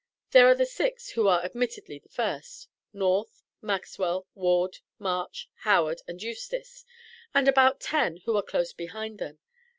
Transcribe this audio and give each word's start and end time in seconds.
There 0.31 0.47
are 0.47 0.55
the 0.55 0.65
six 0.65 1.09
who 1.11 1.27
are 1.27 1.45
admittedly 1.45 1.99
the 1.99 2.09
first, 2.09 2.67
North, 2.91 3.43
Maxwell, 3.61 4.25
Ward, 4.33 4.79
March, 4.97 5.47
Howard, 5.57 6.01
and 6.07 6.19
Eustis, 6.23 6.85
and 7.35 7.47
about 7.47 7.79
ten 7.79 8.17
who 8.25 8.35
are 8.35 8.41
close 8.41 8.73
behind 8.73 9.19
them. 9.19 9.37